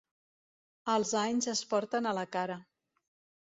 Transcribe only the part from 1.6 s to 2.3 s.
porten a la